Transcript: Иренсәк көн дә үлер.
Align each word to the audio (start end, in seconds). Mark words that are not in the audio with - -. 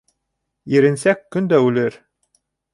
Иренсәк 0.77 1.23
көн 1.37 1.53
дә 1.53 1.63
үлер. 1.69 2.03